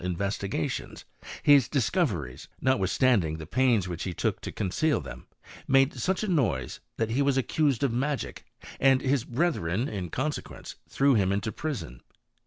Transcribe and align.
investigations, 0.03 1.05
hid 1.43 1.69
discoveries, 1.69 2.47
notwithstanding 2.59 3.37
th6 3.37 3.51
pains 3.51 3.87
which 3.87 4.01
he 4.01 4.15
took 4.15 4.41
to 4.41 4.51
conceal 4.51 4.99
them, 4.99 5.27
made 5.67 5.93
such 5.93 6.23
a 6.23 6.27
noise, 6.27 6.79
that 6.97 7.11
he 7.11 7.21
was 7.21 7.37
accused 7.37 7.83
of 7.83 7.93
magic, 7.93 8.43
and 8.79 9.01
his 9.01 9.23
btethreb 9.23 9.87
in 9.87 10.09
consequence 10.09 10.75
threw 10.89 11.13
him 11.13 11.31
into 11.31 11.51
prison. 11.51 12.01